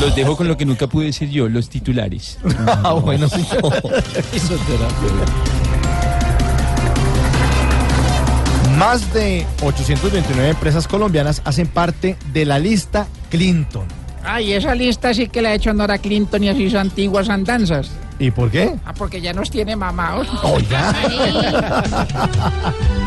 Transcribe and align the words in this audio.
Los 0.00 0.14
dejo 0.14 0.36
con 0.36 0.48
lo 0.48 0.56
que 0.56 0.66
nunca 0.66 0.86
pude 0.86 1.06
decir 1.06 1.30
yo, 1.30 1.48
los 1.48 1.68
titulares. 1.68 2.38
Ah, 2.84 2.92
bueno, 2.92 3.28
sí. 3.28 3.44
Más 8.78 9.12
de 9.12 9.46
829 9.62 10.50
empresas 10.50 10.86
colombianas 10.86 11.42
hacen 11.44 11.66
parte 11.66 12.16
de 12.32 12.44
la 12.44 12.58
lista 12.58 13.06
Clinton. 13.30 13.86
Ay, 14.24 14.52
esa 14.52 14.74
lista 14.74 15.14
sí 15.14 15.28
que 15.28 15.42
le 15.42 15.48
ha 15.48 15.54
hecho 15.54 15.70
honor 15.70 15.90
a 15.90 15.98
Clinton 15.98 16.44
y 16.44 16.48
a 16.48 16.54
sus 16.54 16.74
antiguas 16.74 17.28
andanzas. 17.28 17.90
¿Y 18.18 18.30
por 18.30 18.50
qué? 18.50 18.74
Ah, 18.84 18.92
porque 18.92 19.20
ya 19.20 19.32
nos 19.32 19.50
tiene 19.50 19.76
mamados. 19.76 20.28
Oiga. 20.42 20.94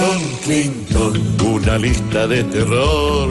Clinton, 0.00 0.38
Clinton, 0.44 1.36
una 1.46 1.76
lista 1.76 2.26
de 2.26 2.42
terror. 2.44 3.28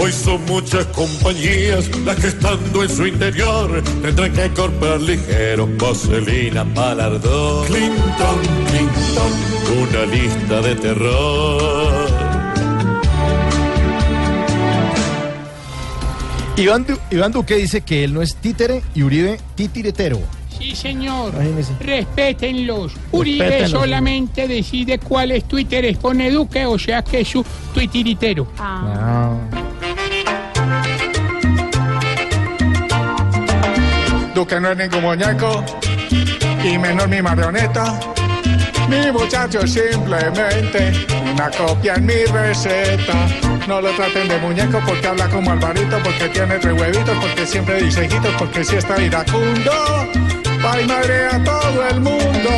Hoy 0.00 0.10
son 0.10 0.44
muchas 0.46 0.84
compañías 0.86 1.88
las 2.04 2.16
que 2.16 2.26
estando 2.26 2.82
en 2.82 2.88
su 2.88 3.06
interior 3.06 3.82
tendrán 4.02 4.32
que 4.32 4.50
comprar 4.50 5.00
ligero 5.00 5.68
vaselina 5.78 6.64
para 6.74 7.06
ardor. 7.06 7.66
Clinton, 7.68 8.40
Clinton, 8.68 9.32
una 9.80 10.06
lista 10.06 10.60
de 10.60 10.74
terror. 10.74 12.08
Iván, 16.56 16.86
Iván 17.12 17.30
Duque 17.30 17.56
dice 17.56 17.82
que 17.82 18.02
él 18.02 18.12
no 18.12 18.22
es 18.22 18.34
títere 18.34 18.82
y 18.92 19.04
Uribe 19.04 19.38
titiretero. 19.54 20.18
Sí, 20.74 20.88
señor. 20.88 21.32
Imagínese. 21.34 21.74
Respétenlos. 21.78 22.92
Uribe 23.12 23.44
Respétenlos, 23.44 23.80
solamente 23.80 24.48
decide 24.48 24.98
cuáles 24.98 25.44
twitteres 25.44 25.96
pone 25.98 26.30
Duque, 26.30 26.66
o 26.66 26.78
sea 26.78 27.02
que 27.02 27.20
es 27.20 27.28
su 27.28 27.44
tuitiritero. 27.72 28.48
Ah. 28.58 29.36
Duque 34.34 34.60
no 34.60 34.70
es 34.72 34.76
ningún 34.76 35.02
muñeco 35.02 35.64
y 36.64 36.76
menos 36.76 37.08
mi 37.08 37.22
marioneta. 37.22 38.00
Mi 38.88 39.10
muchacho 39.12 39.60
es 39.60 39.72
simplemente 39.72 40.92
una 41.32 41.50
copia 41.50 41.94
en 41.94 42.06
mi 42.06 42.24
receta. 42.24 43.28
No 43.68 43.80
lo 43.80 43.90
traten 43.92 44.28
de 44.28 44.38
muñeco 44.38 44.80
porque 44.84 45.06
habla 45.06 45.28
como 45.30 45.52
Alvarito, 45.52 45.98
porque 46.02 46.28
tiene 46.28 46.58
tres 46.58 46.78
huevitos, 46.78 47.16
porque 47.18 47.46
siempre 47.46 47.82
dice 47.82 48.04
hijitos, 48.06 48.34
porque 48.38 48.64
si 48.64 48.76
está 48.76 49.00
iracundo. 49.00 49.72
Pa' 50.64 50.80
y 50.80 50.86
madre 50.86 51.26
a 51.26 51.44
todo 51.44 51.88
el 51.90 52.00
mundo. 52.00 52.50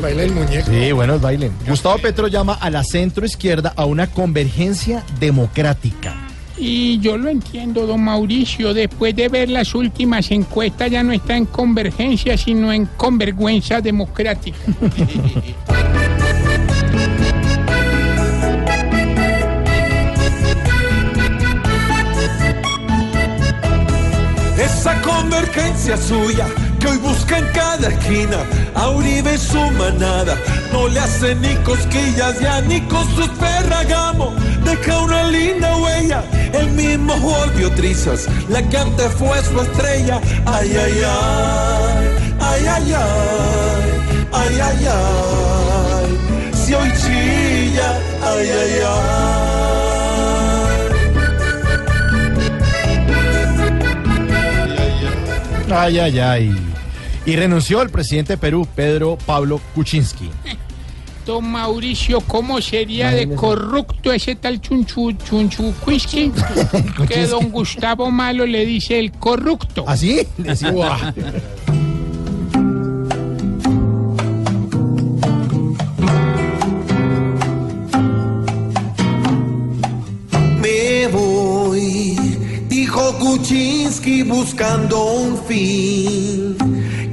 baila 0.00 0.22
el 0.22 0.30
muñeco. 0.30 0.70
Sí, 0.70 0.92
bueno, 0.92 1.14
el 1.14 1.20
baile. 1.20 1.50
Gustavo 1.66 1.98
Petro 1.98 2.28
llama 2.28 2.54
a 2.54 2.70
la 2.70 2.84
centro 2.84 3.26
izquierda 3.26 3.72
a 3.74 3.84
una 3.84 4.06
convergencia 4.06 5.04
democrática. 5.18 6.14
Y 6.56 7.00
yo 7.00 7.16
lo 7.16 7.30
entiendo, 7.30 7.84
don 7.84 8.04
Mauricio. 8.04 8.72
Después 8.72 9.16
de 9.16 9.28
ver 9.28 9.50
las 9.50 9.74
últimas 9.74 10.30
encuestas, 10.30 10.90
ya 10.92 11.02
no 11.02 11.12
está 11.12 11.36
en 11.36 11.46
convergencia, 11.46 12.38
sino 12.38 12.72
en 12.72 12.86
convergüenza 12.86 13.80
democrática. 13.80 14.58
suya 25.96 26.46
que 26.78 26.86
hoy 26.86 26.96
busca 26.98 27.38
en 27.38 27.46
cada 27.52 27.88
esquina 27.88 28.38
a 28.74 28.90
Uribe 28.90 29.34
y 29.34 29.38
su 29.38 29.60
manada. 29.72 30.36
No 30.72 30.88
le 30.88 31.00
hace 31.00 31.34
ni 31.34 31.54
cosquillas 31.56 32.40
ya 32.40 32.60
ni 32.62 32.80
con 32.82 33.04
sus 33.14 33.28
ferragamo. 33.38 34.34
Deja 34.64 34.98
una 35.00 35.24
linda 35.24 35.76
huella, 35.76 36.22
el 36.52 36.70
mismo 36.70 37.16
volvió 37.18 37.70
trizas, 37.72 38.28
la 38.48 38.62
que 38.68 38.78
antes 38.78 39.12
fue 39.14 39.42
su 39.42 39.60
estrella. 39.60 40.20
Ay, 40.46 40.76
ay, 40.76 41.02
ay, 41.06 42.08
ay, 42.40 42.66
ay, 42.66 42.89
Ay, 55.70 55.98
ay, 55.98 56.18
ay. 56.18 56.56
Y 57.26 57.36
renunció 57.36 57.82
el 57.82 57.90
presidente 57.90 58.34
de 58.34 58.36
Perú, 58.38 58.66
Pedro 58.74 59.16
Pablo 59.26 59.60
Kuczynski. 59.74 60.30
Don 61.26 61.48
Mauricio, 61.48 62.20
¿cómo 62.22 62.60
sería 62.60 63.10
de 63.10 63.34
corrupto 63.34 64.10
ese 64.10 64.34
tal 64.36 64.60
chunchu, 64.60 65.12
chunchu 65.12 65.72
Quisqui? 65.84 66.32
Que 67.08 67.26
don 67.26 67.50
Gustavo 67.50 68.10
Malo 68.10 68.46
le 68.46 68.64
dice 68.64 68.98
el 68.98 69.12
corrupto. 69.12 69.84
¿Así? 69.86 70.26
Así. 70.48 70.66
dijo 82.90 83.18
Kuczynski 83.18 84.24
buscando 84.24 85.12
un 85.12 85.38
fin, 85.46 86.56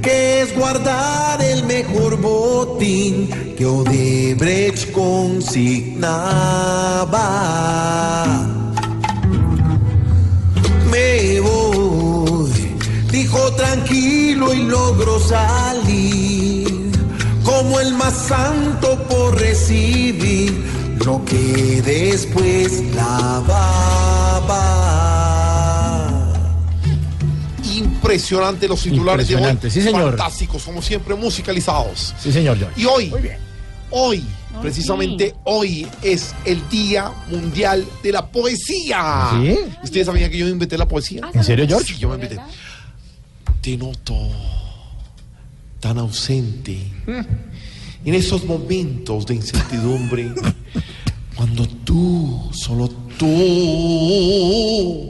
que 0.02 0.42
es 0.42 0.52
guardar 0.56 1.40
el 1.40 1.64
mejor 1.66 2.20
botín 2.20 3.28
que 3.56 3.64
Odebrecht 3.64 4.90
consignaba. 4.90 6.08
Me 10.90 11.40
voy, 11.40 12.50
dijo 13.12 13.52
tranquilo 13.52 14.52
y 14.52 14.64
logró 14.64 15.20
salir, 15.20 16.90
como 17.44 17.78
el 17.78 17.94
más 17.94 18.14
santo 18.14 18.98
por 19.08 19.38
recibir 19.38 20.60
lo 21.06 21.24
que 21.24 21.80
después 21.84 22.82
lavaba. 22.96 24.97
Impresionante 27.78 28.68
los 28.68 28.82
titulares 28.82 29.28
de 29.28 29.34
Impresionante, 29.34 29.66
hoy. 29.68 29.72
sí, 29.72 29.82
señor. 29.82 30.16
Fantásticos, 30.16 30.62
como 30.62 30.82
siempre, 30.82 31.14
musicalizados. 31.14 32.14
Sí, 32.20 32.32
señor 32.32 32.58
George. 32.58 32.80
Y 32.80 32.84
hoy, 32.84 33.12
hoy, 33.90 34.24
precisamente 34.60 35.34
hoy 35.44 35.86
es 36.02 36.34
el 36.44 36.68
Día 36.68 37.12
Mundial 37.30 37.84
de 38.02 38.12
la 38.12 38.26
Poesía. 38.26 39.30
¿Sí? 39.32 39.56
¿Ustedes 39.82 40.06
sabían 40.06 40.30
que 40.30 40.38
yo 40.38 40.48
inventé 40.48 40.76
la 40.76 40.88
poesía? 40.88 41.22
¿En 41.32 41.44
serio, 41.44 41.66
George? 41.66 41.94
Sí, 41.94 41.98
yo 41.98 42.08
me 42.08 42.14
inventé. 42.16 42.38
Te 43.60 43.76
noto 43.76 44.14
tan 45.80 45.98
ausente 45.98 46.78
en 48.04 48.14
esos 48.14 48.44
momentos 48.44 49.26
de 49.26 49.34
incertidumbre, 49.34 50.32
cuando 51.36 51.66
tú, 51.68 52.50
solo 52.52 52.88
tú. 53.18 55.07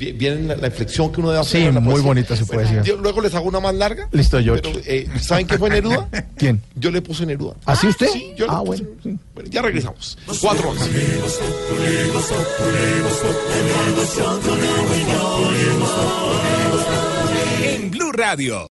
Vi- 0.00 0.12
Viene 0.12 0.46
la, 0.48 0.56
la 0.56 0.66
inflexión 0.68 1.12
que 1.12 1.20
uno 1.20 1.28
debe 1.30 1.42
hacer. 1.42 1.60
Sí, 1.60 1.72
la 1.72 1.78
muy 1.80 1.92
poesía. 1.92 2.06
bonita 2.06 2.34
Bueno, 2.34 2.46
poesía. 2.54 2.82
yo 2.82 2.96
luego 2.96 3.20
les 3.20 3.34
hago 3.34 3.46
una 3.48 3.60
más 3.60 3.74
larga. 3.74 4.08
Listo, 4.12 4.40
George. 4.42 4.62
Pero, 4.64 4.80
eh, 4.86 5.06
¿Saben 5.20 5.46
qué 5.46 5.58
fue 5.58 5.68
Neruda? 5.68 6.08
¿Quién? 6.38 6.62
Yo 6.74 6.90
le 6.90 7.02
puse 7.02 7.26
Neruda. 7.26 7.54
¿Así 7.66 7.86
usted? 7.86 8.08
Sí, 8.08 8.32
yo 8.36 8.46
le 8.46 8.52
ah, 8.52 8.62
puse 8.64 8.82
bueno. 8.82 9.00
sí. 9.02 9.18
Bueno, 9.34 9.50
ya 9.50 9.62
regresamos. 9.62 10.16
Cuatro 10.40 10.70
horas. 10.70 10.88
En 17.62 17.90
Blue 17.90 18.12
Radio. 18.12 18.68